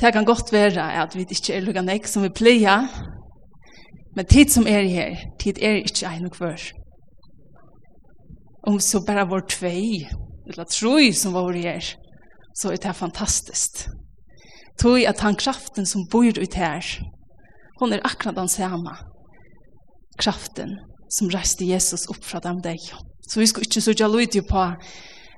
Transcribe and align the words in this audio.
Det 0.00 0.12
kan 0.12 0.24
godt 0.24 0.52
være 0.52 1.02
at 1.02 1.16
vi 1.16 1.26
ikke 1.26 1.54
er 1.54 1.64
lukket 1.64 1.84
nek 1.84 2.06
som 2.06 2.22
vi 2.22 2.28
pleier, 2.30 2.86
men 4.16 4.26
tid 4.26 4.50
som 4.54 4.66
er 4.66 4.86
her, 4.86 5.16
tid 5.40 5.58
er 5.62 5.80
ikke 5.82 6.06
en 6.06 6.28
og 6.28 6.38
hver. 6.38 6.62
Om 8.66 8.78
så 8.80 9.00
bare 9.06 9.26
vår 9.28 9.46
tvei, 9.50 10.06
eller 10.46 10.64
troi 10.70 11.12
som 11.12 11.34
var 11.34 11.52
her, 11.52 11.82
så 12.54 12.70
er 12.72 12.76
det 12.82 12.94
fantastisk. 12.96 13.88
Tog 14.78 15.02
at 15.02 15.20
han 15.20 15.34
kraften 15.34 15.86
som 15.86 16.06
bor 16.10 16.30
ut 16.30 16.54
her, 16.54 16.82
hon 17.80 17.92
er 17.92 18.04
akkurat 18.04 18.36
den 18.36 18.48
samme. 18.48 18.94
Kraften 20.18 20.78
som 21.10 21.30
reiste 21.34 21.66
Jesus 21.66 22.06
opp 22.10 22.22
fra 22.24 22.38
dem 22.42 22.62
deg. 22.62 22.78
Så 23.28 23.40
vi 23.40 23.46
skal 23.46 23.66
ikke 23.66 23.80
så 23.80 23.94
gjøre 23.94 24.42
på 24.50 24.64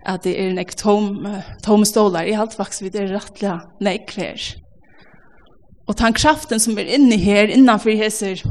at 0.07 0.25
det 0.25 0.33
er 0.39 0.51
en 0.51 0.61
ek 0.63 0.75
tom, 0.81 1.27
tom 1.65 1.85
stålar. 1.85 2.25
i 2.25 2.35
alt 2.35 2.57
faktisk 2.57 2.83
vi 2.83 2.93
det 2.95 3.03
er 3.03 3.15
rettelig 3.15 3.59
nek 3.81 4.15
hver. 4.17 4.41
Og 5.89 5.99
den 5.99 6.15
kraften 6.15 6.61
som 6.61 6.79
er 6.79 6.89
inne 6.95 7.19
her, 7.19 7.51
innanfor 7.51 7.91
heser, 7.99 8.43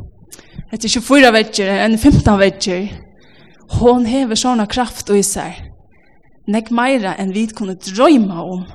etter 0.73 0.89
24 0.89 1.31
vekker, 1.33 1.69
en 1.85 1.97
15 1.97 2.39
vekker, 2.39 2.89
hon 3.79 4.05
hever 4.05 4.37
sånne 4.37 4.67
kraft 4.69 5.09
og 5.09 5.21
især. 5.21 5.57
Nek 6.49 6.71
meira 6.73 7.13
enn 7.21 7.33
vi 7.33 7.45
kunne 7.53 7.77
drøyma 7.77 8.43
om. 8.43 8.65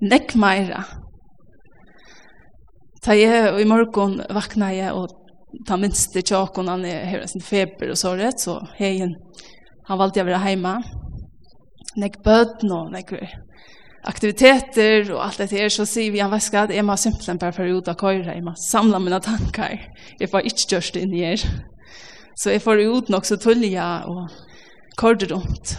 Nek 0.00 0.34
meira. 0.40 0.84
Ta 3.04 3.16
jeg, 3.16 3.54
i 3.60 3.68
morgon 3.68 4.18
vakna 4.32 4.72
jeg, 4.72 4.92
og 4.92 5.12
ta 5.68 5.76
minste 5.80 6.22
tjakon, 6.24 6.68
han 6.68 6.84
er, 6.88 7.04
her 7.08 7.26
sin 7.28 7.44
feber 7.44 7.92
og 7.92 8.00
såret, 8.00 8.40
så 8.40 8.58
heien, 8.78 9.14
han 9.88 10.00
valgte 10.00 10.20
jeg 10.20 10.26
å 10.26 10.30
være 10.30 10.42
heima 10.44 10.74
nek 11.96 12.20
bøten 12.22 12.72
og 12.72 12.92
nek 12.92 13.12
aktiviteter 14.06 15.10
og 15.12 15.24
alt 15.26 15.42
det 15.42 15.50
her, 15.52 15.68
så 15.68 15.84
sier 15.88 16.12
vi, 16.12 16.22
han 16.22 16.32
vet 16.32 16.54
at 16.56 16.72
jeg 16.74 16.84
må 16.86 16.96
simpelthen 16.96 17.40
bare 17.40 17.52
for 17.56 17.68
ut 17.68 17.88
av 17.88 17.98
køyre, 18.00 18.34
jeg 18.34 18.44
må 18.44 18.54
samle 18.56 19.00
mine 19.02 19.20
tankar, 19.20 19.76
jeg 20.20 20.30
får 20.30 20.46
ikke 20.48 20.68
gjørst 20.74 20.96
inn 21.00 21.14
i 21.14 21.24
her. 21.26 21.44
Så 22.40 22.54
jeg 22.54 22.62
får 22.64 22.80
ut 22.88 23.10
nok 23.12 23.26
så 23.28 23.36
tullige 23.36 23.84
og 24.08 24.30
kørte 24.96 25.28
rundt. 25.34 25.76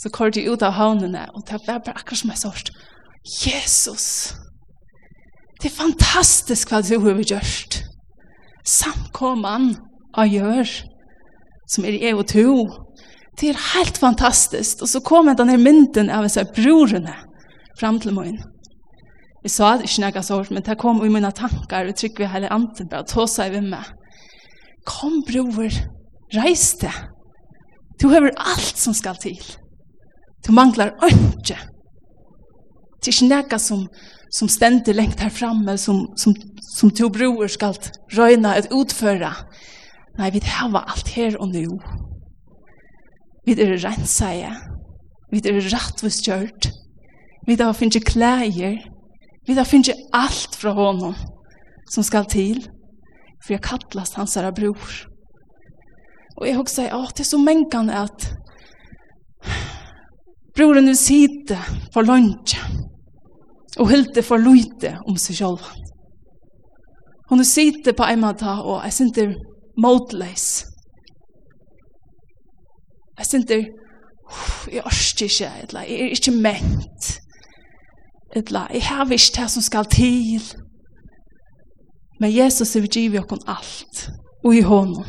Så 0.00 0.08
kørte 0.08 0.40
jeg 0.40 0.48
ut 0.48 0.62
av 0.64 0.78
havnene, 0.78 1.26
og 1.34 1.44
det 1.44 1.60
var 1.66 1.82
bare 1.84 1.98
akkurat 1.98 2.22
som 2.22 2.32
jeg 2.32 2.40
sørst. 2.40 2.70
Jesus! 3.44 4.06
Det 5.60 5.68
er 5.68 5.76
fantastisk 5.76 6.70
hva 6.72 6.80
du 6.80 6.94
har 7.04 7.20
gjørst. 7.20 7.82
Samkomman 8.64 9.74
av 10.16 10.30
gjør, 10.32 10.70
som 11.68 11.84
er 11.84 11.98
jeg 12.00 12.16
og 12.16 12.24
to, 12.32 12.54
Det 13.38 13.52
er 13.52 13.66
helt 13.74 13.98
fantastiskt. 13.98 14.82
Og 14.82 14.90
så 14.90 15.02
kom 15.04 15.30
denne 15.30 15.58
mynden 15.60 16.10
av 16.10 16.26
disse 16.26 16.44
brorene 16.56 17.14
fram 17.80 18.00
til 18.02 18.14
morgen. 18.16 18.40
Jeg 19.40 19.54
sa 19.54 19.70
det 19.78 19.88
ikke 19.88 20.04
noe 20.04 20.22
sånt, 20.24 20.50
men 20.52 20.64
det 20.66 20.76
kom 20.80 21.00
i 21.04 21.08
mine 21.12 21.30
tankar, 21.32 21.88
og 21.88 21.96
trykk 21.96 22.20
vi 22.20 22.28
hele 22.28 22.50
anten, 22.52 22.90
bare 22.90 23.08
ta 23.08 23.24
seg 23.30 23.54
ved 23.54 23.70
meg. 23.70 23.86
Kom, 24.88 25.22
bror, 25.24 25.72
reis 26.36 26.74
det. 26.82 26.92
Du 28.00 28.08
har 28.12 28.28
alt 28.36 28.76
som 28.80 28.96
skal 28.96 29.16
til. 29.20 29.40
Du 30.44 30.52
manglar 30.56 30.92
ønske. 31.04 31.56
Det 33.00 33.08
er 33.08 33.16
ikke 33.16 33.30
noe 33.30 33.58
som, 33.60 33.86
som 34.32 34.48
stender 34.52 34.96
lengt 34.96 35.20
her 35.24 35.32
framme, 35.32 35.76
som, 35.80 36.04
som, 36.20 36.36
som 36.76 36.92
to 36.92 37.08
bror 37.12 37.48
skal 37.48 37.76
røyne 38.16 38.52
et 38.56 38.68
utføre. 38.76 39.32
Nei, 40.20 40.30
vi 40.36 40.44
har 40.44 40.76
alt 40.76 41.12
her 41.16 41.40
og 41.40 41.54
nå. 41.54 41.78
Vi 43.50 43.56
er 43.58 43.72
rensaie. 43.82 44.50
Vi 45.32 45.40
er 45.42 45.56
rettvis 45.72 46.20
kjørt. 46.22 46.68
Vi 47.48 47.56
da 47.58 47.72
finner 47.74 48.04
klæger. 48.06 48.76
Vi 49.46 49.56
da 49.56 49.64
finner 49.66 49.98
alt 50.14 50.54
fra 50.54 50.70
honom 50.76 51.16
som 51.90 52.06
skal 52.06 52.28
til. 52.30 52.60
For 53.42 53.56
jeg 53.56 53.64
kallast 53.64 54.14
hans 54.14 54.36
herre 54.38 54.54
bror. 54.54 54.92
Og 56.38 56.46
jeg 56.46 56.60
husker, 56.60 56.86
ja, 56.92 57.02
det 57.10 57.24
er 57.26 57.30
så 57.32 57.42
mengan 57.42 57.90
at 57.90 58.28
broren 60.54 60.86
nu 60.86 60.94
sitte 60.94 61.58
for 61.90 62.06
lunch 62.06 62.54
og 63.80 63.90
hylte 63.90 64.22
for 64.22 64.38
lute 64.38 64.94
om 65.08 65.18
seg 65.18 65.42
selv. 65.42 65.66
Hun 67.26 67.42
sitte 67.44 67.98
på 67.98 68.06
en 68.06 68.22
måte 68.22 68.46
og 68.46 68.84
jeg 68.84 68.94
synes 68.94 69.16
det 69.18 69.30
er. 69.32 69.38
Jeg 73.20 73.26
synter, 73.26 73.64
jeg 74.72 74.84
orsker 74.86 75.26
ikke, 75.26 75.48
eller 75.62 75.80
jeg 75.80 76.00
er 76.00 76.14
ikke 76.14 76.32
ment, 76.32 77.08
eller 78.32 78.66
jeg 78.72 78.82
har 78.82 79.10
ikke 79.12 79.34
det 79.36 79.50
som 79.50 79.62
skal 79.62 79.84
til. 79.84 80.40
Men 82.20 82.36
Jesus 82.36 82.76
er 82.76 82.86
givet 82.86 83.32
oss 83.32 83.44
alt, 83.46 84.10
og 84.44 84.54
i 84.56 84.62
hånden. 84.64 85.04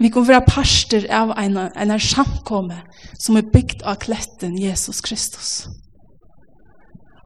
Vi 0.00 0.08
kan 0.14 0.28
være 0.28 0.46
parster 0.46 1.08
av 1.10 1.34
en, 1.38 1.58
en 1.58 1.98
samkomme 2.00 2.78
som 3.18 3.36
er 3.36 3.50
bygd 3.50 3.82
av 3.82 3.98
kletten 3.98 4.54
Jesus 4.58 5.00
Kristus. 5.02 5.66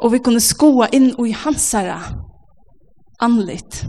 Og 0.00 0.12
vi 0.12 0.22
kunne 0.24 0.40
skoa 0.40 0.88
inn 0.92 1.10
i 1.20 1.36
hans 1.36 1.68
herre 1.76 2.00
anlitt. 3.20 3.84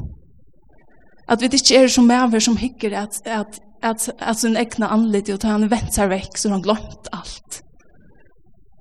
At 1.29 1.39
vi 1.39 1.47
ikke 1.47 1.79
er 1.79 1.87
som 1.87 2.11
maver 2.11 2.43
som 2.43 2.59
hikker 2.59 2.97
at, 3.05 3.21
at 3.23 3.61
at, 3.83 4.09
at 4.19 4.39
sin 4.39 4.57
egna 4.57 4.89
anlit 4.93 5.29
og 5.33 5.43
han 5.47 5.69
ventar 5.71 6.09
vekk 6.11 6.37
så 6.37 6.51
han 6.53 6.63
glemt 6.65 7.09
alt. 7.15 7.61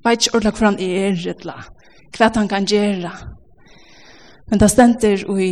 Vet 0.04 0.26
ikke 0.26 0.38
ordentlig 0.38 0.54
hvor 0.58 0.66
han 0.66 0.80
er, 0.80 1.18
eller 1.34 1.68
hva 2.16 2.30
han 2.34 2.48
kan 2.48 2.66
gjøre. 2.66 3.12
Men 4.50 4.60
det 4.62 4.70
stender 4.72 5.24
i, 5.40 5.50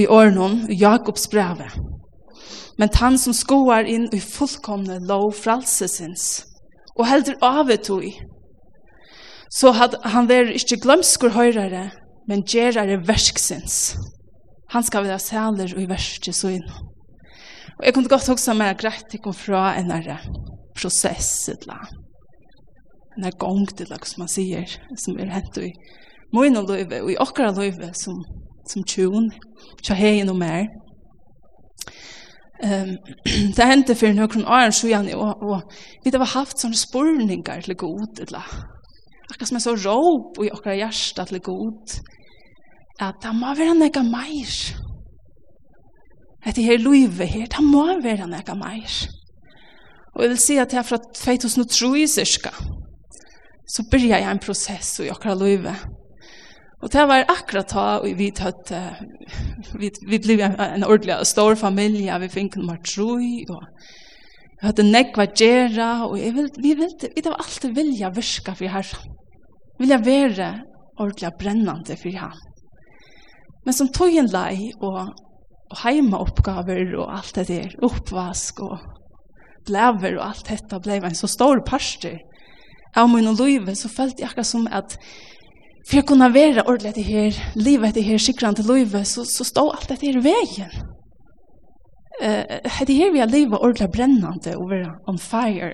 i 0.00 0.06
årene 0.06 0.66
i 0.72 0.78
Jakobs 0.80 1.28
brevet. 1.30 1.76
Men 2.78 2.90
han 2.94 3.18
som 3.18 3.34
skoar 3.34 3.86
inn 3.90 4.08
i 4.14 4.20
fullkomne 4.22 5.00
lov 5.06 5.32
fralsesins, 5.38 6.44
og 6.98 7.06
heldur 7.06 7.38
avet 7.42 7.90
i, 8.02 8.12
så 9.50 9.72
had, 9.72 9.96
han 10.04 10.28
ver 10.28 10.52
ikke 10.52 10.80
glømskur 10.82 11.32
høyrere, 11.34 11.88
men 12.28 12.44
gjerare 12.44 13.00
versksins. 13.08 13.96
Han 14.74 14.84
skal 14.84 15.06
være 15.06 15.18
sæler 15.18 15.72
i 15.80 15.88
verset 15.88 16.34
så 16.36 16.52
innom. 16.52 16.97
Og 17.78 17.86
jeg 17.86 17.94
kunne 17.94 18.08
godt 18.08 18.28
også 18.28 18.54
med 18.58 18.78
greit 18.78 19.06
til 19.10 19.20
å 19.20 19.28
komme 19.28 19.38
fra 19.38 19.62
en 19.78 19.92
her 19.94 20.24
prosess, 20.78 21.48
eller 21.52 21.86
en 23.16 23.26
her 23.28 23.36
gong, 23.38 23.68
til, 23.76 23.92
som 24.02 24.24
man 24.24 24.32
sier, 24.32 24.66
som 24.98 25.18
er 25.18 25.30
hent 25.30 25.60
i 25.62 25.70
min 26.34 26.58
og 26.58 26.68
løyve, 26.68 27.02
og 27.04 27.12
i 27.12 27.20
okkara 27.22 27.54
løyve 27.56 27.92
som, 27.96 28.18
som 28.68 28.84
tjon, 28.84 29.30
tja 29.82 29.96
hei 29.96 30.20
noe 30.26 30.36
mer. 30.38 30.66
Um, 32.58 32.96
det 33.56 33.68
hendte 33.70 33.94
for 33.94 34.10
noen 34.14 34.44
år 34.44 34.74
siden, 34.74 35.12
og, 35.14 35.38
og 35.38 35.78
vi 36.04 36.12
har 36.16 36.34
haft 36.34 36.58
sånne 36.58 36.78
spurningar 36.78 37.62
til 37.62 37.78
god, 37.78 38.18
eller 38.26 38.42
akkurat 39.28 39.50
som 39.52 39.60
en 39.60 39.66
så 39.68 39.76
råp 39.78 40.42
i 40.42 40.50
okkara 40.50 40.80
hjärsta 40.80 41.28
til 41.30 41.42
god, 41.46 41.98
at 42.98 43.22
det 43.22 43.34
må 43.38 43.54
være 43.54 43.78
nekka 43.78 44.02
meir, 44.02 44.50
Hette 46.46 46.62
her 46.62 46.78
løyve 46.78 47.26
her, 47.26 47.46
det 47.50 47.64
må 47.64 47.86
være 48.02 48.28
nekka 48.30 48.54
meir. 48.58 48.98
Og 50.14 50.24
jeg 50.24 50.30
vil 50.32 50.42
si 50.42 50.58
at 50.58 50.72
her 50.74 50.86
fra 50.86 50.98
2003 50.98 52.06
cirka, 52.10 52.52
så 53.68 53.84
byrja 53.90 54.22
jeg 54.22 54.30
en 54.30 54.42
prosess 54.42 54.98
i 55.04 55.10
okra 55.12 55.34
løyve. 55.38 55.74
Og 56.78 56.92
det 56.94 57.04
var 57.10 57.26
akkurat 57.26 57.72
da 57.74 58.14
vi 58.18 58.30
tøtt, 58.30 58.70
vi, 59.78 59.90
vi 60.06 60.18
ble 60.22 60.38
en 60.46 60.86
ordentlig 60.86 61.16
stor 61.26 61.58
familie, 61.58 62.18
vi 62.22 62.30
fikk 62.30 62.58
nummer 62.58 62.78
troi, 62.86 63.42
og 63.50 63.64
vi 64.60 64.66
hadde 64.66 64.86
nekva 64.86 65.26
gjerra, 65.34 65.90
og 66.06 66.18
jeg 66.20 66.36
vil, 66.36 66.50
vi 66.62 66.74
vil, 66.78 66.92
vi 67.02 67.22
vil 67.24 67.34
alltid 67.34 67.74
vilja 67.74 68.12
virka 68.14 68.54
for 68.58 68.70
herran. 68.70 69.16
Vilja 69.78 69.98
være 70.02 70.52
ordentlig 70.98 71.32
brennande 71.38 71.98
for 71.98 72.14
herran. 72.14 72.46
Men 73.66 73.74
som 73.74 73.90
tog 73.92 74.14
en 74.14 74.30
lei, 74.30 74.70
og 74.78 75.10
heimaoppgaver 75.82 76.94
og 76.98 77.12
alt 77.18 77.34
det 77.36 77.48
der, 77.48 77.74
oppvask 77.82 78.60
og 78.64 78.78
blæver 79.68 80.18
og 80.18 80.28
alt 80.30 80.48
dette 80.48 80.80
blev 80.80 81.04
en 81.04 81.14
så 81.14 81.28
stor 81.30 81.60
parster. 81.66 82.18
Av 82.96 83.08
min 83.08 83.28
og 83.28 83.36
så 83.76 83.88
følte 83.88 84.22
jeg 84.22 84.30
akkurat 84.30 84.46
som 84.46 84.68
at 84.72 84.96
for 85.88 85.96
jeg 85.96 86.04
kunne 86.04 86.34
være 86.34 86.66
ordentlig 86.66 86.94
det 86.94 87.04
her, 87.04 87.32
livet 87.56 87.94
det 87.94 88.04
her, 88.04 88.18
til 88.18 88.64
livet, 88.64 89.06
så, 89.06 89.24
så 89.24 89.44
stod 89.44 89.72
alt 89.72 89.88
det 89.88 90.02
her 90.02 90.18
i 90.20 90.24
veien. 90.24 90.72
Uh, 92.20 92.86
det 92.86 92.94
her 92.94 93.12
vi 93.12 93.18
har 93.18 93.26
livet 93.26 93.58
ordentlig 93.58 93.88
brennende 93.94 94.56
og 94.56 94.70
være 94.70 94.98
on 95.08 95.18
fire. 95.18 95.72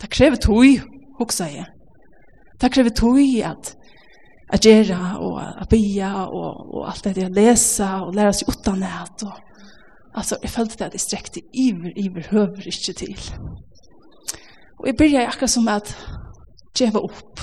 Det 0.00 0.10
krever 0.10 0.36
tog, 0.36 0.64
hoksa 1.18 1.44
jeg. 1.44 1.66
Det 2.60 2.72
krever 2.72 2.90
tog 2.90 3.18
at 3.44 3.76
att 4.52 4.64
göra 4.64 5.18
och 5.18 5.62
att 5.62 5.68
bya 5.68 6.26
och 6.26 6.74
och 6.74 6.88
allt 6.88 7.04
det 7.04 7.16
jag 7.16 7.34
läsa 7.34 8.02
och 8.02 8.14
lära 8.14 8.32
sig 8.32 8.48
utan 8.48 8.80
nät 8.80 9.22
och 9.22 9.38
alltså 10.14 10.36
jag 10.42 10.50
följde 10.50 10.74
det 10.78 10.86
att 10.86 10.92
det 10.92 10.98
sträckte 10.98 11.40
iver 11.52 11.98
iver 11.98 12.22
höver 12.30 12.66
inte 12.66 12.94
till. 12.94 13.20
Och 14.78 14.88
jag 14.88 14.96
började 14.96 15.28
akkurat 15.28 15.50
som 15.50 15.68
att 15.68 15.96
geva 16.78 17.00
upp. 17.00 17.40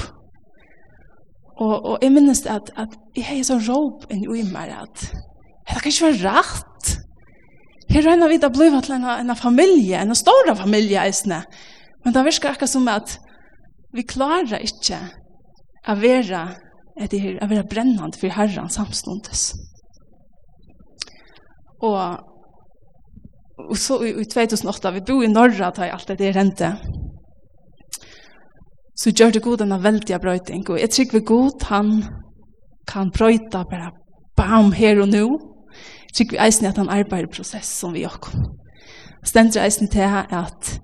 Och 1.59 1.91
och 1.91 1.97
jag 2.01 2.11
minns 2.11 2.45
att 2.45 2.69
att 2.75 2.93
jag 3.13 3.23
hade 3.23 3.43
sån 3.43 3.61
rop 3.61 4.05
en 4.09 4.35
i 4.35 4.43
mig 4.43 4.69
att 4.81 5.11
det 5.67 5.79
kan 5.79 5.91
inte 5.91 6.03
vara 6.03 6.33
rätt. 6.33 6.69
Här 7.89 8.01
rönna 8.01 8.27
vi 8.27 8.37
da 8.37 8.49
bliva 8.49 8.81
til 8.81 8.93
en, 8.93 9.03
en 9.03 9.35
familie, 9.35 9.97
en 9.97 10.15
stor 10.15 10.55
familie, 10.55 11.01
eisne. 11.01 11.43
Men 12.03 12.13
det 12.13 12.23
virker 12.23 12.49
akkurat 12.49 12.69
som 12.69 12.87
att 12.87 13.19
vi 13.93 14.03
klarar 14.03 14.61
inte 14.61 14.97
att 15.85 15.97
vara 15.97 16.49
er 16.99 17.07
det 17.07 17.21
her, 17.21 17.37
jeg 17.41 17.49
vil 17.49 17.57
være 17.57 17.71
brennende 17.71 18.19
for 18.19 18.35
Herren 18.35 18.69
samståndes. 18.69 19.53
Og, 21.81 22.17
og 23.69 23.77
så 23.77 24.01
i, 24.03 24.09
i 24.21 24.25
2008, 24.25 24.93
vi 24.93 25.05
bor 25.07 25.23
i 25.23 25.31
Norra, 25.31 25.71
da 25.71 25.87
jeg 25.87 25.95
alt 25.95 26.19
det 26.19 26.35
rente, 26.35 26.73
så 28.99 29.13
gjør 29.15 29.31
det 29.31 29.43
god 29.43 29.61
en 29.63 29.77
veldig 29.83 30.19
brøyting, 30.21 30.65
og 30.69 30.79
jeg 30.79 30.89
tror 30.89 31.13
vi 31.13 31.25
god 31.25 31.65
han 31.69 31.91
kan 32.87 33.11
brøyta 33.15 33.63
bare 33.63 33.93
bam, 34.35 34.71
her 34.71 34.99
og 35.01 35.07
nå, 35.07 35.25
jeg 36.09 36.15
tror 36.17 36.31
vi 36.31 36.41
eisen 36.45 36.67
at 36.67 36.77
han 36.77 36.89
arbeider 36.89 37.31
prosess 37.31 37.69
som 37.79 37.93
vi 37.93 38.03
gjør. 38.03 38.33
Stendt 39.23 39.55
eisen 39.55 39.87
til 39.87 40.07
at 40.09 40.79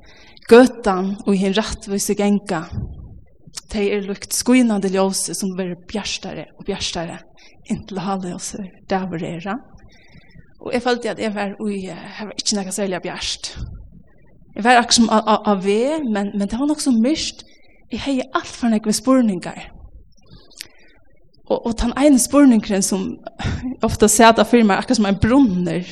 gøtan 0.47 1.15
og 1.25 1.35
i 1.35 1.45
en 1.47 1.57
rettvise 1.57 2.15
genka 2.15 2.61
de 3.75 3.85
er 3.91 4.05
lukt 4.07 4.33
skuinande 4.33 4.89
ljøse 4.93 5.35
som 5.37 5.53
blir 5.55 5.75
bjørstare 5.89 6.47
og 6.55 6.65
bjørstare 6.67 7.19
inntil 7.71 7.99
halve 8.03 8.35
oss 8.35 8.55
der 8.89 9.07
hvor 9.07 9.21
det 9.21 9.35
er. 9.37 9.57
Og 10.61 10.73
jeg 10.73 10.81
følte 10.81 11.11
at 11.11 11.19
jeg 11.19 11.35
var, 11.35 11.55
ui, 11.61 11.85
jeg 11.85 11.97
var 12.19 12.33
ikke 12.33 12.57
noe 12.57 12.73
særlig 12.73 13.01
bjørst. 13.03 13.51
Jeg 14.55 14.63
var 14.63 14.79
akkurat 14.79 14.97
som 14.97 15.09
av 15.11 15.65
ve, 15.65 15.99
men, 16.03 16.31
men 16.33 16.47
det 16.47 16.59
var 16.59 16.69
nok 16.69 16.81
så 16.81 16.93
myrst. 16.95 17.43
Jeg 17.91 18.01
heier 18.05 18.29
alt 18.33 18.49
for 18.49 18.71
nekve 18.71 18.93
spurningar. 18.95 19.67
Og, 21.45 21.59
og 21.65 21.73
den 21.81 21.93
ene 22.01 22.19
spurningen 22.19 22.81
som 22.81 23.11
ofta 23.85 24.07
sæta 24.09 24.45
for 24.47 24.65
meg 24.65 24.79
akkurat 24.79 24.97
som 25.01 25.09
en 25.09 25.19
brunner, 25.21 25.85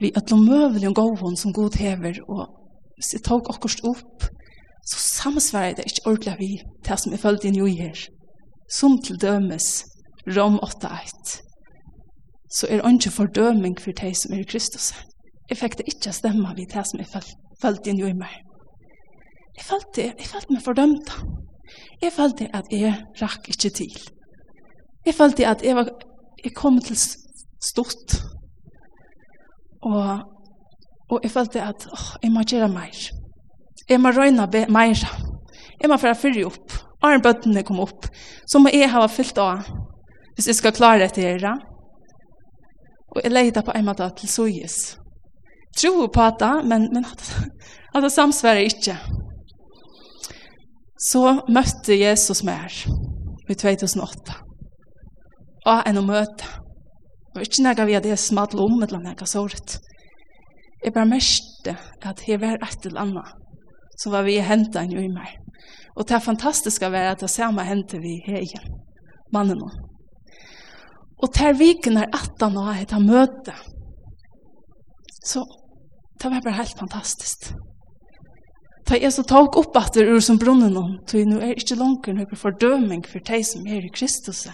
vi 0.00 0.10
at 0.16 0.30
lo 0.30 0.38
møvelig 0.40 0.88
og 0.88 0.96
gåvån 0.98 1.36
som 1.38 1.52
god 1.52 1.78
hever, 1.78 2.18
og 2.26 2.48
jeg 2.98 3.22
tok 3.26 3.50
akkurat 3.52 3.84
opp, 3.92 4.26
så 4.88 4.98
samsvarer 4.98 5.76
det 5.76 5.84
ikke 5.88 6.06
ordentlig 6.06 6.36
vi 6.38 6.52
til 6.86 7.02
som 7.02 7.12
er 7.12 7.22
følt 7.22 7.44
inn 7.44 7.58
i 7.60 7.76
her. 7.82 8.06
Som 8.70 8.98
til 9.04 9.20
dømes 9.20 9.84
Rom 10.36 10.58
8.1 10.64 11.48
så 12.50 12.66
er 12.70 12.80
det 12.80 12.92
ikke 12.92 13.10
fordøming 13.10 13.80
for 13.80 13.92
de 13.92 14.14
som 14.14 14.32
er 14.32 14.40
i 14.40 14.48
Kristus. 14.48 14.92
Jeg 15.48 15.58
fikk 15.60 15.78
det 15.78 15.88
ikke 15.92 16.12
stemme 16.12 16.54
vi 16.56 16.64
til 16.64 16.84
som 16.84 17.00
er 17.00 17.24
følt 17.62 17.86
inn 17.86 18.00
i 18.00 18.12
meg. 18.12 18.32
Jeg 19.58 19.64
følte, 19.64 20.02
jeg 20.18 20.26
følte 20.26 20.52
meg 20.52 20.62
fordømt. 20.64 21.12
Jeg 22.02 22.12
følte 22.12 22.48
at 22.56 22.72
jeg 22.72 22.94
rakk 23.22 23.48
ikke 23.48 23.70
til. 23.70 23.96
Jeg 25.06 25.14
følte 25.14 25.46
at 25.46 25.64
jeg, 25.64 25.76
var, 25.76 25.88
jeg 26.44 26.54
kom 26.54 26.80
til 26.80 26.96
stort. 27.60 28.22
Og, 29.82 30.20
og 31.10 31.20
jeg 31.22 31.30
følte 31.30 31.62
at 31.62 31.88
åh, 31.92 32.10
jeg 32.22 32.32
må 32.32 32.42
gjøre 32.42 32.68
mer. 32.68 33.10
Jeg 33.88 34.00
må 34.04 34.12
røyne 34.12 34.44
mer. 34.68 35.02
Jeg 35.80 35.88
må 35.88 35.96
færa 35.96 36.16
fyrre 36.18 36.44
opp. 36.48 36.74
Arn 37.02 37.22
bøttene 37.24 37.62
kom 37.64 37.80
opp. 37.80 38.08
Så 38.46 38.60
må 38.60 38.72
jeg 38.74 38.90
hava 38.92 39.08
fyllt 39.08 39.38
av. 39.40 39.68
Hvis 40.36 40.50
jeg 40.50 40.58
skal 40.58 40.74
klare 40.76 41.06
etter 41.06 41.24
dere. 41.24 41.54
Og 43.14 43.22
jeg 43.24 43.32
leide 43.32 43.64
på 43.64 43.72
en 43.74 43.86
måte 43.88 44.08
til 44.18 44.28
sojes. 44.28 44.98
Tro 45.78 46.08
på 46.12 46.26
det, 46.40 46.52
men, 46.68 46.88
men 46.92 47.06
at, 47.06 47.24
at 47.94 48.04
det 48.04 48.12
samsvarer 48.12 48.68
ikke. 48.68 48.98
Så 50.98 51.22
møtte 51.48 51.96
Jesus 51.96 52.42
meg 52.44 52.74
i 53.48 53.54
2008. 53.54 54.38
Og 55.64 55.82
en 55.88 56.00
å 56.00 56.04
møte. 56.04 56.54
Og 57.36 57.44
ikke 57.44 57.64
nega 57.64 57.86
vi 57.86 57.96
hadde 57.96 58.20
smadlet 58.20 58.60
om 58.60 58.82
et 58.82 58.90
eller 58.90 59.04
annet 59.04 59.28
såret. 59.30 59.78
Jeg 60.84 60.92
bare 60.92 61.08
mørste 61.08 61.78
at 62.06 62.24
jeg 62.28 62.40
var 62.42 62.58
et 62.62 62.86
eller 62.86 63.06
annet 63.06 63.47
så 63.98 64.10
var 64.10 64.26
vi 64.26 64.38
hentet 64.40 64.80
en 64.82 64.92
jo 64.94 65.02
i 65.02 65.10
meg. 65.12 65.36
Og 65.98 66.06
det 66.08 66.22
fantastiske 66.22 66.90
var 66.92 67.12
at 67.12 67.22
det 67.24 67.30
samme 67.30 67.64
hentet 67.66 68.02
vi 68.02 68.18
her 68.26 68.42
igjen, 68.44 68.74
mannen 69.34 69.62
og. 69.62 69.74
Og 71.18 71.32
til 71.34 71.56
viken 71.58 71.98
er 71.98 72.12
at 72.14 72.38
han 72.40 72.56
har 72.56 72.78
et 72.82 72.94
møte. 73.02 73.54
Så 75.26 75.42
det 76.22 76.30
var 76.30 76.44
bare 76.44 76.60
helt 76.60 76.78
fantastisk. 76.78 77.50
Ta 78.86 78.96
jeg 78.96 79.12
så 79.12 79.22
tog 79.26 79.56
opp 79.58 79.76
at 79.76 79.98
det 79.98 80.06
ur 80.08 80.20
som 80.24 80.38
brunnen 80.40 80.76
om, 80.78 80.94
så 81.10 81.20
nå 81.26 81.42
er 81.42 81.58
ikke 81.58 81.76
langt 81.76 82.06
noe 82.14 82.38
fordøming 82.40 83.02
for 83.04 83.20
de 83.20 83.42
som 83.44 83.66
er 83.66 83.82
i 83.84 83.92
Kristus. 83.92 84.46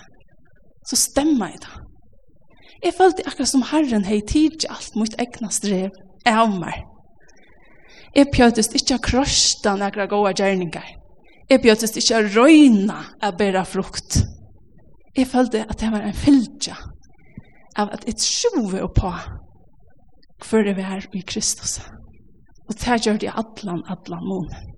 Så 0.89 0.97
stemmer 0.99 1.53
jeg 1.53 1.61
da. 1.63 1.85
Jeg 2.85 2.97
følte 2.97 3.25
akkurat 3.29 3.49
som 3.49 3.63
Herren 3.71 4.05
har 4.05 4.25
tid 4.29 4.59
til 4.61 4.73
alt 4.73 4.97
mot 4.99 5.15
egna 5.21 5.53
strev 5.55 5.95
av 6.27 6.57
meg. 6.59 6.83
Jeg 8.15 8.31
pjøtest 8.31 8.77
ikke 8.79 8.99
å 8.99 9.03
krosta 9.03 9.75
nekra 9.79 10.07
gode 10.11 10.37
gjerninger. 10.39 10.87
Jeg 11.51 11.61
pjøtest 11.65 11.99
ikke 11.99 12.21
å 12.21 12.29
røyna 12.37 13.01
å 13.27 13.33
bæra 13.37 13.65
frukt. 13.67 14.21
Jeg 15.15 15.31
følte 15.31 15.65
at 15.67 15.81
det 15.81 15.91
var 15.93 16.07
en 16.07 16.17
fyldja 16.17 16.77
av 17.79 17.91
at 17.95 18.07
jeg 18.07 18.21
tjove 18.23 18.87
på 18.95 19.11
før 20.45 20.71
vi 20.77 20.85
er 20.85 21.07
i 21.15 21.23
Kristus. 21.27 21.81
Og 22.69 22.79
det 22.81 23.01
gjør 23.05 23.19
det 23.21 23.35
atlan, 23.35 23.83
atlan 23.91 24.25
månen. 24.25 24.71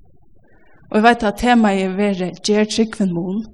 Og 0.90 0.98
jeg 0.98 1.04
vet 1.06 1.24
at 1.26 1.40
temaet 1.42 1.82
er 1.84 1.96
være 1.98 2.32
gjør 2.40 2.68
tryggven 2.70 3.14
månen. 3.14 3.46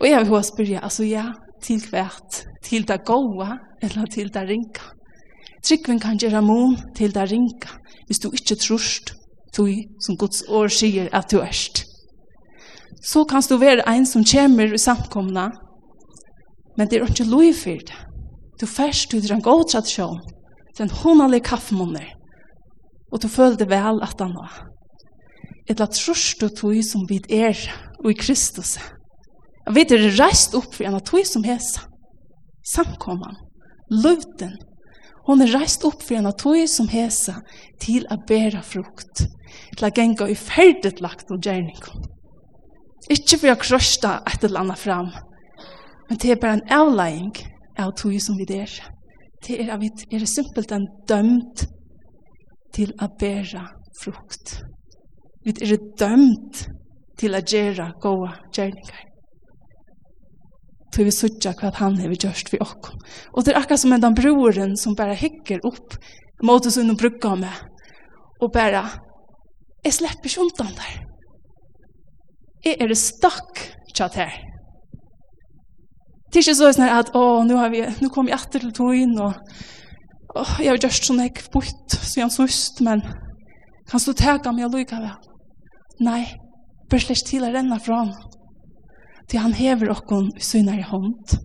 Og 0.00 0.08
jeg 0.08 0.22
vil 0.22 0.32
hva 0.34 0.42
spørre, 0.44 0.82
altså 0.82 1.06
ja, 1.06 1.28
til 1.62 1.82
hvert, 1.90 2.44
til 2.62 2.86
det 2.88 3.04
gode, 3.06 3.48
eller 3.82 4.10
til 4.12 4.30
det 4.34 4.42
ringa. 4.48 4.90
Tryggven 5.64 6.00
kan 6.00 6.18
gjøre 6.20 6.42
mån 6.44 6.76
til 6.96 7.14
det 7.14 7.30
ringa, 7.30 7.78
hvis 8.06 8.20
du 8.20 8.28
ikke 8.32 8.56
trorst, 8.60 9.14
du 9.56 9.64
som 10.04 10.16
Guds 10.20 10.42
år 10.48 10.68
sier 10.68 11.08
at 11.12 11.30
du 11.32 11.40
erst. 11.40 11.86
Så 13.04 13.24
kan 13.24 13.42
du 13.48 13.56
være 13.56 13.86
en 13.88 14.04
som 14.06 14.24
kommer 14.24 14.74
i 14.74 14.78
samkomna, 14.78 15.50
men 16.76 16.88
det 16.88 16.98
er 16.98 17.06
ikke 17.08 17.24
lov 17.24 17.54
for 17.56 17.80
det. 17.88 17.96
Du 18.60 18.66
først, 18.66 19.12
du 19.12 19.16
er 19.16 19.34
en 19.34 19.42
god 19.42 19.64
tradisjon, 19.70 20.20
til 20.76 20.82
en 20.84 20.90
håndelig 20.90 21.42
kaffemåner, 21.42 22.12
og 23.12 23.22
du 23.22 23.28
føler 23.28 23.56
det 23.56 23.70
vel 23.70 24.02
at 24.02 24.20
han 24.20 24.34
var. 24.36 24.66
Etla 25.70 25.86
trorst 25.86 26.40
du 26.40 26.48
tog 26.48 26.76
som 26.84 27.06
vid 27.08 27.30
er 27.32 27.56
og 28.04 28.10
i 28.10 28.18
Kristus. 28.20 28.76
Jeg 29.64 29.74
vet 29.74 29.88
det 29.88 30.00
er 30.00 30.18
reist 30.20 30.54
opp 30.54 30.74
for 30.74 30.84
en 30.84 30.98
av 30.98 31.04
tog 31.08 31.24
som 31.24 31.44
hesa. 31.46 31.86
Samkomman, 32.74 33.38
løvden, 33.90 34.58
Hon 35.24 35.40
er 35.40 35.54
reist 35.56 35.84
opp 35.88 36.02
for 36.04 36.18
en 36.18 36.28
av 36.28 36.36
tog 36.40 36.58
som 36.68 36.90
hesa 36.92 37.38
til 37.80 38.04
å 38.12 38.18
bære 38.28 38.60
frukt, 38.66 39.24
til 39.76 39.86
å 39.86 39.92
genga 39.96 40.28
i 40.28 40.36
ferdet 40.36 41.00
lagt 41.04 41.32
og 41.32 41.44
gjerning. 41.44 41.80
Ikke 43.12 43.38
for 43.40 43.52
å 43.52 43.60
krøsta 43.60 44.18
et 44.28 44.44
eller 44.44 44.64
annet 44.64 44.80
fram, 44.80 45.08
men 46.08 46.20
det 46.20 46.34
er 46.34 46.40
bare 46.40 46.58
en 46.58 46.76
avleiing 46.76 47.32
av 47.80 47.94
tog 47.96 48.16
som 48.20 48.36
vi 48.36 48.46
der. 48.48 48.70
Det 49.44 49.58
er, 49.60 49.72
vi 49.80 49.90
er 50.12 50.26
simpelt 50.28 50.72
en 50.72 50.86
dømt 51.08 51.66
til 52.76 52.92
å 53.00 53.08
bære 53.20 53.64
frukt. 54.00 54.58
Vi 55.44 55.52
er 55.52 55.76
dømt 56.00 56.64
til 57.20 57.36
å 57.36 57.42
gjøre 57.44 57.92
gode 58.02 58.32
gjerninger 58.56 59.13
tog 60.94 61.08
vi 61.08 61.14
suttja 61.14 61.54
hva 61.58 61.72
han 61.80 61.98
hever 61.98 62.18
gjørst 62.26 62.52
vi 62.52 62.60
okkom. 62.62 63.00
Og 63.34 63.44
det 63.44 63.54
er 63.54 63.60
akkurat 63.60 63.82
som 63.82 63.94
en 63.94 64.04
den 64.04 64.16
broren 64.18 64.76
som 64.78 64.96
bare 64.98 65.16
hikker 65.18 65.64
opp 65.66 65.96
mot 66.42 66.66
oss 66.66 66.78
under 66.78 66.96
brukka 66.98 67.34
med, 67.38 67.54
og 68.42 68.52
bare, 68.54 68.82
jeg 69.84 69.96
slipper 69.98 70.30
ikke 70.30 70.42
undan 70.44 70.74
der. 70.78 70.96
Jeg 72.64 72.80
er 72.80 72.94
stakk 72.98 73.62
tjatt 73.94 74.18
her. 74.18 74.34
Det 76.28 76.40
er 76.40 76.46
ikke 76.48 76.56
så 76.58 76.70
sånn 76.74 76.90
at, 76.90 77.12
å, 77.14 77.44
nå, 77.46 77.56
har 77.60 77.70
vi, 77.70 77.84
nå 78.02 78.10
kom 78.12 78.28
jeg 78.30 78.40
etter 78.40 78.64
til 78.64 78.72
togin, 78.74 79.14
og 79.22 79.36
oh, 80.34 80.54
jeg 80.58 80.72
har 80.72 80.80
gjørst 80.82 81.06
sånn 81.06 81.22
jeg 81.22 81.44
bort, 81.54 81.94
så 81.94 82.24
jeg 82.24 82.34
sust, 82.34 82.82
men 82.82 83.04
kan 83.90 84.02
du 84.02 84.12
tega 84.18 84.52
meg 84.52 84.66
og 84.66 84.74
lukka 84.74 84.98
vel? 84.98 85.14
Nei, 86.02 86.22
bør 86.90 87.04
slett 87.04 87.26
til 87.28 87.46
å 87.46 87.52
renne 87.54 87.78
fra 87.82 88.02
henne 88.02 88.33
til 89.30 89.40
han 89.40 89.56
hever 89.56 89.92
okkon 89.94 90.30
i 90.36 90.44
synar 90.44 90.80
i 90.80 90.88
hånd. 90.88 91.38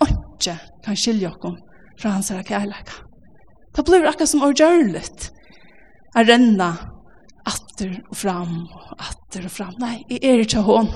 og 0.00 0.08
ikke 0.08 0.56
kan 0.84 0.96
skilje 0.96 1.28
okkon 1.28 1.58
fra 2.00 2.14
hans 2.14 2.30
herre 2.32 2.44
kærleika. 2.44 3.04
Det 3.76 3.84
blir 3.84 4.06
akka 4.08 4.26
som 4.26 4.42
årgjørligt 4.46 5.28
å 6.16 6.24
renne 6.24 6.70
atter 7.46 7.92
og 8.08 8.16
fram 8.16 8.54
og 8.64 8.94
atter 8.96 9.44
og 9.46 9.52
fram. 9.52 9.74
Nei, 9.82 10.00
jeg 10.08 10.22
er 10.24 10.44
ikke 10.44 10.64
hånd. 10.64 10.90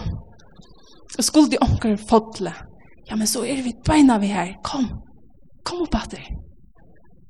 Og 1.15 1.25
skulle 1.25 1.53
de 1.53 1.61
omkring 1.63 1.99
fodle, 2.01 2.55
ja, 3.07 3.17
men 3.17 3.29
så 3.31 3.45
er 3.45 3.61
vi 3.63 3.75
beina 3.87 4.17
vi 4.19 4.33
her. 4.33 4.57
Kom, 4.67 4.89
kom 5.63 5.85
opp 5.85 5.99
atter. 6.01 6.25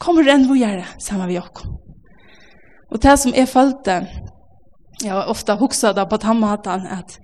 Kom 0.01 0.21
og 0.23 0.29
renn 0.29 0.47
vi 0.49 0.63
gjøre, 0.63 0.87
sammen 1.03 1.29
vi 1.29 1.41
okkon. 1.41 1.75
Og 2.95 3.03
det 3.03 3.19
som 3.19 3.35
jeg 3.35 3.51
følte, 3.51 4.05
jeg 5.03 5.11
har 5.11 5.29
ofte 5.29 5.57
hukset 5.59 5.99
på 6.09 6.21
tammaten, 6.23 6.87
at 6.87 7.19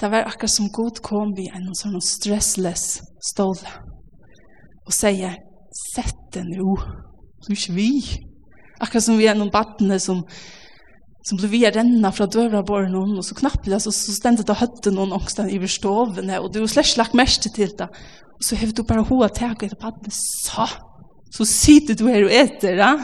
Det 0.00 0.10
var 0.10 0.28
akkurat 0.28 0.50
som 0.50 0.68
god 0.70 1.00
kom 1.02 1.32
vi 1.34 1.48
en 1.50 1.72
sånn 1.74 1.98
stressless 2.04 3.00
stål 3.32 3.58
og 4.88 4.94
sier, 4.94 5.34
sett 5.74 6.20
den 6.32 6.52
ro, 6.56 6.76
så 7.42 7.52
ikke 7.52 7.74
vi. 7.74 7.90
Akkurat 8.78 9.04
som 9.04 9.18
vi 9.18 9.26
er 9.28 9.34
noen 9.36 9.50
battene 9.52 9.98
som, 10.00 10.22
som 11.26 11.40
blir 11.40 11.50
via 11.52 11.72
renna 11.74 12.12
fra 12.14 12.28
døra 12.30 12.62
båren 12.64 12.94
noen, 12.94 13.18
og 13.18 13.26
så 13.26 13.36
knappelig, 13.36 13.82
så, 13.84 13.92
så 13.92 14.14
stendet 14.14 14.46
det 14.48 14.56
høtten 14.62 14.96
noen 14.96 15.16
ångsten 15.18 15.50
i 15.50 15.58
verstovene, 15.60 16.38
og 16.40 16.54
du 16.54 16.62
har 16.62 16.70
slett 16.72 16.94
lagt 17.00 17.18
mest 17.18 17.50
til 17.50 17.74
det. 17.76 17.90
Og 18.38 18.46
så 18.46 18.56
har 18.56 18.70
du 18.70 18.84
bare 18.86 19.04
hoa 19.10 19.28
teg 19.34 19.66
etter 19.66 19.76
badene, 19.82 20.14
så, 20.14 20.68
så 21.34 21.48
sitter 21.48 21.98
du 21.98 22.06
her 22.06 22.24
og 22.28 22.32
etter, 22.38 22.78
ja. 22.78 22.94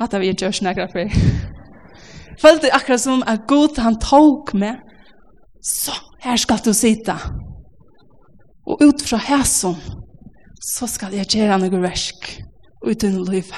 Hatt 0.00 0.16
av 0.16 0.24
jeg 0.24 0.40
gjør 0.40 0.56
snakker 0.56 0.90
for. 0.92 1.20
Følte 2.40 2.72
akkurat 2.74 3.00
som 3.00 3.22
at 3.28 3.46
god 3.48 3.78
han 3.84 4.00
tok 4.00 4.56
med, 4.56 4.82
så, 5.66 5.92
her 6.22 6.36
skal 6.36 6.62
du 6.64 6.72
sitte. 6.74 7.14
Og 8.66 8.82
ut 8.82 9.02
fra 9.02 9.18
hæsson, 9.18 9.78
så 10.62 10.86
skal 10.90 11.14
jeg 11.14 11.30
gjøre 11.34 11.58
noe 11.62 11.80
versk 11.82 12.28
uten 12.86 13.18
liv. 13.26 13.50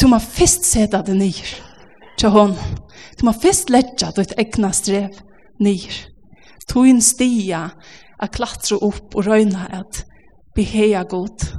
Du 0.00 0.08
må 0.08 0.18
først 0.20 0.64
sette 0.68 1.00
det 1.06 1.16
nyer 1.16 1.52
til 2.20 2.32
hon. 2.32 2.52
Du 3.16 3.26
må 3.28 3.32
først 3.32 3.72
lette 3.72 4.12
ditt 4.16 4.34
egna 4.40 4.72
strev 4.76 5.16
nyer. 5.60 5.96
en 6.76 7.00
stia 7.00 7.70
å 8.20 8.26
klatre 8.28 8.76
opp 8.76 9.14
og 9.16 9.26
røyne 9.26 9.68
at 9.72 10.04
beheia 10.54 11.02
godt. 11.04 11.52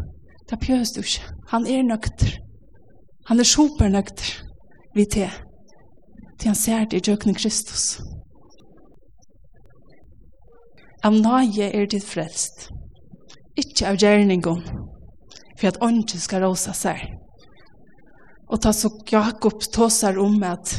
Det 0.50 0.60
pjøs 0.60 0.92
du 0.92 1.02
ikke. 1.02 1.24
Han 1.50 1.66
er 1.68 1.84
nøkter. 1.84 2.38
Han 3.28 3.40
er 3.40 3.44
supernøkter 3.44 4.44
vi 4.96 5.06
til. 5.06 5.32
Til 6.40 6.48
han 6.48 6.56
ser 6.56 6.86
det 6.86 6.98
i 6.98 7.12
djøkning 7.12 7.36
Kristus. 7.36 7.98
Kristus. 7.98 8.17
Av 11.08 11.16
nage 11.16 11.70
er 11.72 11.86
ditt 11.88 12.04
frelst. 12.04 12.66
Ikke 13.56 13.86
av 13.88 14.00
gjerningen, 14.02 14.60
for 15.56 15.70
at 15.70 15.80
ånden 15.86 16.20
skal 16.20 16.44
råse 16.44 16.74
seg. 16.76 17.00
Og 18.52 18.60
ta 18.64 18.74
så 18.76 18.92
Jakob 19.08 19.64
tåsar 19.72 20.20
om 20.20 20.36
at 20.44 20.74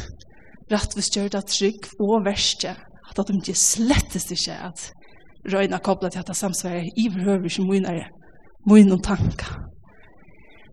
rettvis 0.69 1.09
gjør 1.15 1.31
det 1.33 1.43
trygg 1.49 1.89
og 1.97 2.27
verste, 2.27 2.75
at 3.09 3.23
de 3.25 3.39
ikke 3.39 3.57
slettes 3.57 4.29
ikke 4.35 4.59
at 4.69 4.85
røyna 5.49 5.81
koblet 5.81 6.13
til 6.13 6.21
at 6.21 6.29
det 6.29 6.37
samsvarer 6.37 6.93
iverhøver 6.93 7.49
som 7.49 7.65
munere, 7.65 8.05
mun 8.69 8.93
og 8.93 9.01
tanka. 9.09 9.63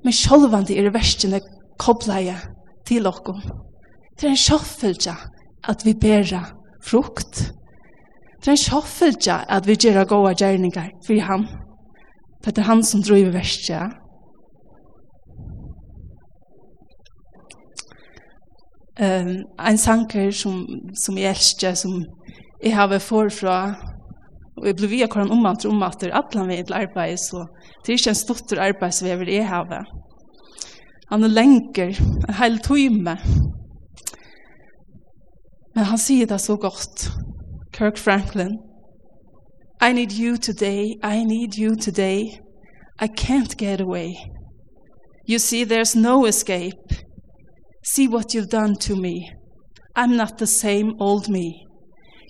Men 0.04 0.12
sjolvandi 0.12 0.76
er 0.76 0.92
verste 0.92 1.32
når 1.32 1.48
koblet 1.80 2.26
jeg 2.28 2.40
til 2.88 3.08
dere. 3.08 3.40
Det 4.20 4.28
er 4.28 4.34
en 4.34 4.44
sjåfølge 4.48 5.16
at 5.64 5.84
vi 5.88 5.96
bærer 5.96 6.52
frukt, 6.84 7.40
frukt, 7.40 7.65
Det 8.46 8.52
er 8.52 8.58
ikke 8.60 8.74
hoffelse 8.78 9.36
at 9.50 9.66
vi 9.66 9.74
gjør 9.74 10.04
gode 10.04 10.34
gjerninger 10.38 10.90
for 11.06 11.20
ham. 11.20 11.46
Det 12.44 12.58
er 12.58 12.62
han 12.62 12.82
som 12.84 13.02
driver 13.02 13.32
verset. 13.34 13.90
Um, 19.02 19.34
en 19.70 19.78
sanker 19.78 20.30
som, 20.30 20.62
som 20.94 21.18
jeg 21.18 21.34
elsker, 21.34 21.74
som 21.74 22.04
jeg 22.62 22.76
har 22.76 22.86
vært 22.86 23.02
forfra, 23.02 23.58
og 24.56 24.70
jeg 24.70 24.78
ble 24.78 24.94
via 24.94 25.10
hvordan 25.10 25.34
omant 25.34 25.66
og 25.66 25.74
omant 25.74 26.06
er 26.06 26.14
alle 26.14 26.38
han 26.38 26.48
vil 26.48 26.78
arbeid, 26.84 27.18
så 27.18 27.48
det 27.82 27.92
er 27.92 27.98
ikke 27.98 28.14
en 28.14 28.22
stort 28.22 28.58
arbeid 28.58 28.94
som 28.94 29.08
jeg 29.10 29.18
vil 29.18 29.34
jeg 29.34 29.48
har. 29.48 29.82
Han 31.10 31.24
er 31.24 31.34
lenger, 31.34 31.98
en 31.98 32.34
hel 32.44 32.62
time. 32.62 33.18
Men 35.74 35.84
han 35.90 35.98
sier 35.98 36.30
det 36.30 36.40
så 36.40 36.54
godt. 36.56 37.10
Kirk 37.76 37.98
Franklin, 37.98 38.58
I 39.82 39.92
need 39.92 40.10
you 40.10 40.38
today, 40.38 40.96
I 41.02 41.24
need 41.24 41.56
you 41.56 41.76
today. 41.76 42.40
I 42.98 43.06
can't 43.06 43.54
get 43.58 43.82
away. 43.82 44.16
You 45.26 45.38
see, 45.38 45.62
there's 45.64 45.94
no 45.94 46.24
escape. 46.24 46.88
See 47.82 48.08
what 48.08 48.32
you've 48.32 48.48
done 48.48 48.76
to 48.76 48.96
me. 48.96 49.30
I'm 49.94 50.16
not 50.16 50.38
the 50.38 50.46
same 50.46 50.94
old 50.98 51.28
me. 51.28 51.66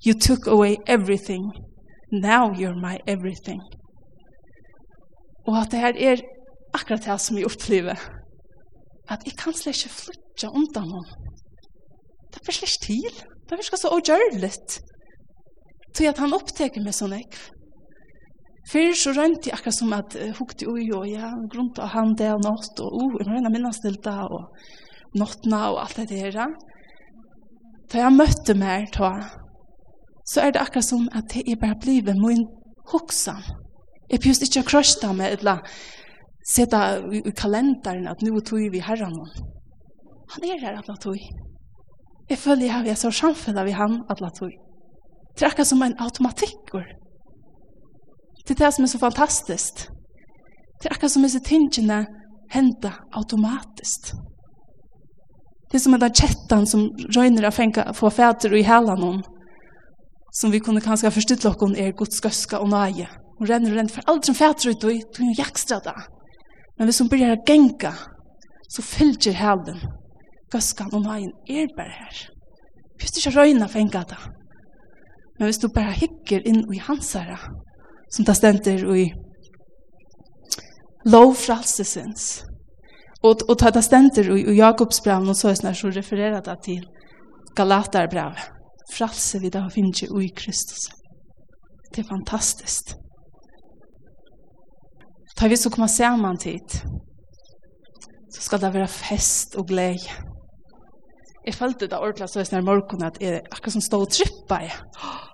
You 0.02 0.14
took 0.14 0.48
away 0.48 0.78
everything. 0.88 1.52
Now 2.10 2.50
you're 2.50 2.74
my 2.74 2.98
everything. 3.06 3.60
Og 5.46 5.60
at 5.60 5.70
det 5.70 5.78
her 5.80 5.92
er 6.10 6.16
akkurat 6.74 7.04
det 7.04 7.20
som 7.20 7.36
jeg 7.36 7.46
opplever. 7.46 7.94
At 9.08 9.22
jeg 9.24 9.36
kan 9.38 9.54
slett 9.54 9.76
ikke 9.76 9.94
flytte 9.94 10.50
undan 10.50 10.90
noen. 10.90 11.06
Det 12.34 12.42
blir 12.42 12.52
slett 12.52 12.82
til. 12.82 13.24
Det 13.48 13.58
virker 13.58 13.76
så 13.76 13.88
ågjørligt. 13.94 14.80
Til 15.96 16.10
at 16.10 16.20
han 16.20 16.34
oppteker 16.36 16.84
meg 16.84 16.96
sånn 16.96 17.16
ekv. 17.16 17.38
Før 18.66 18.96
så 18.98 19.12
rønte 19.14 19.48
jeg 19.48 19.54
akkurat 19.54 19.76
som 19.76 19.92
at 19.94 20.16
uh, 20.18 20.32
hukte 20.40 20.66
ui 20.66 20.88
og 20.94 21.06
ja, 21.06 21.30
grunnt 21.52 21.78
av 21.78 21.92
han 21.94 22.16
det 22.18 22.32
og 22.34 22.42
nått 22.42 22.80
og 22.82 22.96
ui, 22.98 23.20
jeg 23.22 23.44
må 23.44 23.52
minnes 23.54 23.78
til 23.82 23.94
det 24.02 24.16
og 24.26 24.48
nåttna 25.16 25.60
og 25.70 25.82
alt 25.84 26.00
det 26.00 26.08
der. 26.10 26.56
Da 27.92 28.02
jeg 28.02 28.16
møtte 28.16 28.56
meg 28.58 28.90
da, 28.96 29.12
så 30.26 30.42
er 30.42 30.56
det 30.56 30.64
akkurat 30.64 30.88
som 30.88 31.06
at 31.14 31.30
det 31.30 31.44
er 31.46 31.60
bare 31.62 31.78
blivet 31.78 32.18
min 32.18 32.42
hoksan. 32.90 33.46
Jeg 34.10 34.22
pjøst 34.22 34.48
ikke 34.48 34.64
å 34.64 34.70
krøsta 34.72 35.12
meg 35.14 35.38
eller 35.38 35.62
sette 36.46 36.82
i 37.14 37.22
kalenderen 37.38 38.10
at 38.10 38.22
nå 38.22 38.42
tog 38.46 38.66
vi 38.74 38.82
herren. 38.82 39.14
Han 40.34 40.46
er 40.50 40.58
her 40.62 40.78
alle 40.82 40.98
tog. 41.02 41.22
Jeg 42.26 42.38
føler 42.42 42.66
jeg 42.66 42.74
har 42.74 42.98
så 42.98 43.14
samfunnet 43.14 43.66
vi 43.66 43.74
han 43.78 44.00
alle 44.10 44.30
tog. 44.34 44.65
Det 45.38 45.46
akkurat 45.46 45.68
som 45.68 45.82
en 45.82 45.94
automatik. 45.98 46.72
Det 48.48 48.50
er 48.50 48.64
det 48.64 48.74
som 48.74 48.84
er 48.84 48.88
så 48.88 48.98
fantastiskt. 48.98 49.88
Det 50.82 50.88
är 50.88 50.92
akkurat 50.92 51.12
som 51.12 51.22
disse 51.22 51.40
tingene 51.40 52.06
hender 52.50 52.92
automatiskt. 53.12 54.12
Det 55.70 55.76
är 55.76 55.78
som 55.78 55.92
den 55.92 56.00
där 56.00 56.14
kättan 56.14 56.66
som 56.66 56.80
røyner 57.16 57.48
å 57.48 57.50
fenga 57.50 57.92
få 57.92 58.10
fæter 58.10 58.54
i 58.54 58.62
hela 58.62 58.94
hon. 58.96 59.22
Som 60.30 60.50
vi 60.50 60.60
kunde 60.60 60.80
kanske 60.80 61.10
förstå 61.10 61.48
att 61.48 61.60
hon 61.60 61.76
är 61.76 61.92
Guds 61.92 62.24
göska 62.24 62.58
och 62.58 62.68
nöje. 62.68 63.08
Hon 63.38 63.46
renner 63.46 63.70
og 63.70 63.76
renner 63.76 63.88
för 63.88 64.02
alt 64.06 64.24
som 64.24 64.34
fæter 64.34 64.68
ut 64.68 64.84
och 64.84 64.90
hun 64.90 65.02
Hon 65.18 65.28
är 65.28 65.38
jäkstrada. 65.38 65.94
Men 66.78 66.86
hun 66.86 66.92
som 66.92 67.08
börjar 67.08 67.36
genka, 67.46 67.94
så 68.68 68.82
fyller 68.82 69.32
hälen. 69.32 69.80
Göskan 70.54 70.90
och 70.92 71.02
nöjen 71.02 71.32
är 71.46 71.76
bara 71.76 71.88
här. 71.88 72.16
Just 73.00 73.14
det 73.14 73.30
är 73.30 73.32
röjna 73.32 73.68
fenga 73.68 74.04
det. 74.08 74.45
Men 75.38 75.48
hvis 75.48 75.60
du 75.60 75.68
bare 75.68 75.92
hikker 75.92 76.44
inn 76.48 76.64
i 76.72 76.80
hansara, 76.80 77.38
som 78.10 78.24
det 78.24 78.36
stender 78.38 78.84
i 78.96 79.06
lovfralsesens, 81.06 82.44
og, 83.22 83.42
og 83.48 83.64
det 83.74 83.84
stender 83.84 84.30
i, 84.36 84.42
i 84.52 84.58
Jakobsbraven, 84.58 85.28
og 85.28 85.36
så 85.36 85.48
er 85.48 85.60
det 85.62 85.76
så 85.76 85.90
refererer 85.92 86.40
det 86.40 86.58
til 86.64 86.84
Galaterbraven. 87.56 88.54
Fralse 88.92 89.40
vi 89.42 89.50
da 89.50 89.66
finner 89.72 90.04
ikke 90.04 90.22
i 90.22 90.30
Kristus. 90.36 90.86
Det 91.90 92.04
er 92.04 92.08
fantastisk. 92.08 92.94
Ta 95.36 95.48
vi 95.48 95.56
så 95.56 95.70
kommer 95.70 95.86
sammen 95.86 96.38
tid, 96.38 96.78
så 98.32 98.42
skal 98.42 98.60
det 98.60 98.74
være 98.74 98.88
fest 98.88 99.56
og 99.56 99.66
glede. 99.68 100.12
Jeg 101.46 101.54
følte 101.54 101.86
det 101.86 101.98
ordentlig 101.98 102.28
så 102.28 102.58
i 102.58 102.60
morgen 102.60 103.02
at 103.02 103.18
jeg 103.20 103.42
akkurat 103.52 103.72
som 103.72 103.80
stod 103.80 104.06
og 104.06 104.12
trippa 104.12 104.64
i. 104.64 104.70
Åh! 105.04 105.25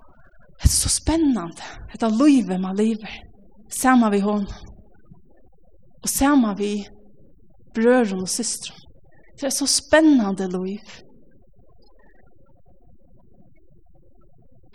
Det 0.63 0.67
är 0.67 0.69
så 0.69 0.89
spännande. 0.89 1.63
Det 1.93 2.03
är 2.03 2.11
livet 2.27 2.61
man 2.61 2.77
lever. 2.77 3.23
Samma 3.69 4.11
vi 4.11 4.21
hon. 4.21 4.47
Och 6.03 6.09
samma 6.09 6.55
vi 6.55 6.89
bröder 7.75 8.23
och 8.23 8.29
systrar. 8.29 8.77
Det 9.41 9.47
är 9.47 9.51
så 9.51 9.67
spännande 9.67 10.47
liv. 10.47 10.81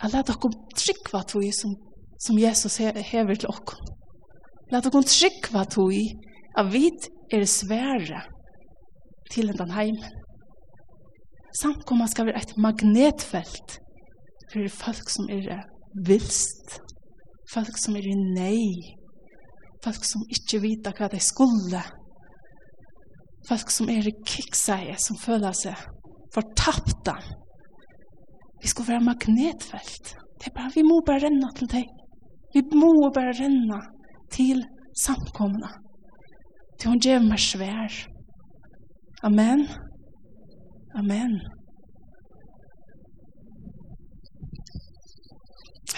Jag 0.02 0.12
lät 0.12 0.28
oss 0.28 0.36
tryggva 0.76 1.22
tog 1.22 1.54
som, 1.54 1.76
som 2.18 2.38
Jesus 2.38 2.78
hever 2.78 3.34
till 3.34 3.48
oss. 3.48 3.76
Lät 4.70 4.94
oss 4.94 5.18
tryggva 5.18 5.64
tog 5.64 5.92
at 6.56 6.74
vi 6.74 6.90
är 7.30 7.44
svære 7.44 8.22
till 9.30 9.46
den 9.56 9.70
heimen. 9.70 10.10
Samkomma 11.60 12.08
ska 12.08 12.24
være 12.24 12.36
ett 12.36 12.56
magnetfält 12.56 13.80
för 14.52 14.68
folk 14.68 15.10
som 15.10 15.28
är 15.28 15.77
vilst, 16.06 16.78
folk 17.52 17.78
som 17.80 17.96
er 17.96 18.06
i 18.06 18.16
nei, 18.16 18.94
folk 19.84 20.04
som 20.04 20.24
ikke 20.28 20.60
vita 20.62 20.92
hva 20.96 21.08
de 21.12 21.20
skulle, 21.22 21.82
folk 23.48 23.72
som 23.72 23.90
er 23.92 24.08
i 24.08 24.14
kikseie, 24.26 24.96
som 25.00 25.18
føler 25.20 25.56
seg 25.56 25.86
fortapta. 26.34 27.16
Vi 28.62 28.68
skal 28.68 28.88
være 28.88 29.06
magnetfelt. 29.06 30.14
Det 30.38 30.50
er 30.50 30.54
bare, 30.54 30.72
vi 30.74 30.82
må 30.82 31.00
bare 31.06 31.24
renne 31.26 31.50
til 31.56 31.70
deg. 31.72 31.86
Vi 32.54 32.62
må 32.74 33.10
bare 33.14 33.34
renne 33.38 33.80
til 34.34 34.64
samkomna. 35.04 35.70
Til 36.78 36.92
hun 36.92 37.02
gjør 37.02 37.22
meg 37.26 37.42
svær. 37.42 37.94
Amen. 39.26 39.66
Amen. 40.98 41.40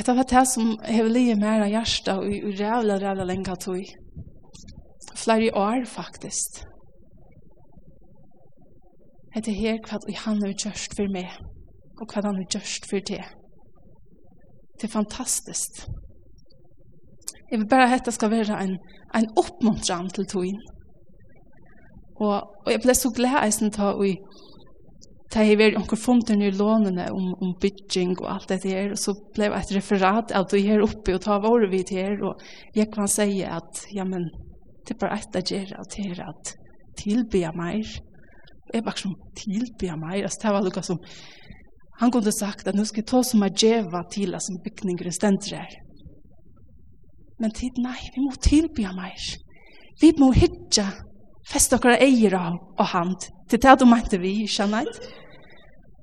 Hetta 0.01 0.15
var 0.15 0.25
det 0.25 0.47
som 0.49 0.79
hever 0.85 1.11
lige 1.11 1.35
mer 1.37 1.61
av 1.61 1.69
hjärsta 1.69 2.15
og 2.19 2.29
i 2.33 2.39
rævla, 2.57 2.95
rævla 2.99 3.25
lenga 3.25 3.55
tog. 3.57 3.85
Flere 5.17 5.51
år, 5.53 5.85
faktisk. 5.85 6.63
Hetta 9.35 9.53
her 9.53 9.77
hva 9.85 9.99
han 10.23 10.41
har 10.41 10.55
gjørst 10.63 10.97
for 10.97 11.13
meg, 11.13 11.29
og 12.01 12.07
hva 12.09 12.23
han 12.25 12.41
har 12.41 12.49
gjørst 12.57 12.89
for 12.89 13.05
det. 13.11 13.21
Det 14.81 14.89
er 14.89 14.95
fantastiskt. 14.95 15.85
Jeg 17.51 17.61
vil 17.61 17.69
bare 17.69 17.93
hetta 17.93 18.11
skal 18.11 18.33
være 18.33 18.57
en, 18.65 18.79
en 19.15 19.29
oppmuntran 19.37 20.09
til 20.17 20.27
togin. 20.33 20.63
Og, 22.17 22.41
og 22.65 22.73
jeg 22.73 22.81
ble 22.81 22.97
så 22.97 23.13
glad 23.13 23.43
eisen 23.45 23.77
ta 23.77 23.93
og 23.93 24.17
det 25.31 25.45
har 25.47 25.59
vært 25.61 25.77
noen 25.79 26.01
funder 26.03 26.41
i 26.43 26.51
lånene 26.51 27.07
om, 27.15 27.29
om 27.39 27.53
bygging 27.63 28.17
og 28.19 28.31
alt 28.33 28.51
det 28.51 28.65
her, 28.67 28.91
og 28.91 28.99
så 28.99 29.15
ble 29.37 29.47
det 29.53 29.61
et 29.61 29.75
referat 29.77 30.33
av 30.35 30.49
det 30.51 30.63
her 30.67 30.83
oppe 30.83 31.15
og 31.15 31.23
ta 31.23 31.37
våre 31.43 31.69
vidt 31.71 31.93
her, 31.95 32.17
og 32.27 32.41
jeg 32.75 32.91
kan 32.91 33.11
si 33.11 33.45
at, 33.47 33.85
ja, 33.95 34.07
men, 34.09 34.27
det 34.83 34.97
er 34.97 35.03
bare 35.05 35.21
et 35.21 35.39
av 35.39 35.45
dere 35.47 35.79
at 35.79 35.95
det 35.95 36.07
er 36.11 36.25
at 36.25 36.55
tilbya 36.99 37.53
meg. 37.55 37.87
Jeg 38.75 38.87
bare 38.87 38.99
som 38.99 39.15
tilbya 39.39 39.95
meg, 40.01 40.25
altså 40.25 40.43
det 40.43 40.55
var 40.57 40.67
noe 40.67 40.83
som, 40.89 40.99
han 42.01 42.15
kunne 42.15 42.33
sagt 42.35 42.67
at 42.67 42.75
nå 42.75 42.87
skal 42.89 43.05
jeg 43.05 43.11
ta 43.13 43.23
som 43.27 43.47
er 43.47 43.55
djeva 43.55 44.03
til 44.11 44.35
som 44.43 44.59
bygninger 44.65 45.13
og 45.13 45.15
stendere 45.15 45.63
her. 45.63 45.79
Men 47.41 47.55
tid, 47.57 47.79
nei, 47.81 47.97
vi 48.17 48.25
må 48.25 48.35
tilbya 48.43 48.91
meg. 48.99 49.17
Vi 50.01 50.11
må 50.19 50.33
hitja 50.35 50.91
Fest 51.49 51.73
okkara 51.73 51.99
eier 52.03 52.35
av 52.37 52.59
og 52.77 52.87
hand. 52.93 53.29
Til 53.51 53.61
det 53.63 53.79
du 53.81 53.87
mente 53.89 54.21
vi, 54.21 54.47
kjenner 54.47 54.87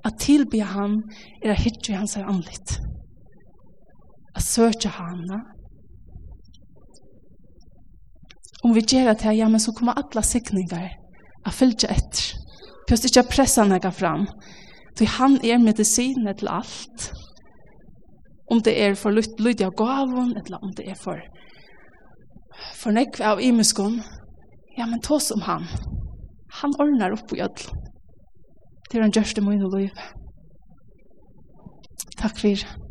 At 0.05 0.19
tilby 0.23 0.61
han 0.63 1.01
er 1.43 1.51
at 1.51 1.63
hitje 1.63 1.95
hans 1.97 2.15
er 2.17 2.27
anlitt. 2.27 2.77
At 4.35 4.43
søke 4.43 4.89
hana. 4.89 5.41
Om 8.63 8.73
vi 8.73 8.81
gjør 8.81 9.13
det 9.13 9.35
ja, 9.37 9.47
men 9.47 9.59
så 9.59 9.73
kommer 9.73 9.97
alle 9.99 10.23
sikninger 10.23 10.87
a 11.45 11.51
fylgje 11.53 11.89
etter. 11.91 12.33
Pjøst 12.87 13.09
ikke 13.09 13.27
pressa 13.31 13.65
nega 13.67 13.91
fram. 13.91 14.27
Ty 14.97 15.05
han 15.17 15.37
er 15.43 15.59
medisinet 15.59 16.39
til 16.39 16.49
alt. 16.51 17.11
Om 18.51 18.61
det 18.63 18.77
er 18.79 18.95
for 18.95 19.11
lydig 19.11 19.65
av 19.65 19.75
gavun, 19.75 20.37
eller 20.39 20.63
om 20.63 20.71
det 20.77 20.87
er 20.87 20.95
for 20.95 21.19
for 22.73 22.95
nekve 22.95 23.25
av 23.25 23.41
imuskon, 23.43 23.99
Ja, 24.77 24.85
men 24.85 24.99
ta 24.99 25.19
som 25.19 25.41
han. 25.41 25.63
Han 26.61 26.71
ordnar 26.79 27.11
upp 27.11 27.33
i 27.33 27.41
ödl. 27.41 27.61
Det 28.89 28.97
är 28.97 29.01
han 29.01 29.11
görste 29.11 29.41
mun 29.41 29.63
och 29.65 29.79
liv. 29.79 29.89
Tack 32.17 32.37
för. 32.37 32.86